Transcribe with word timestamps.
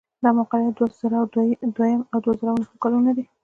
دغه 0.23 0.35
مقالې 0.39 0.69
د 0.71 0.75
دوه 0.77 0.87
زره 0.99 1.17
دویم 1.75 2.01
او 2.11 2.17
دوه 2.23 2.33
زره 2.39 2.51
نهم 2.59 2.75
کلونو 2.83 3.09
دي. 3.17 3.23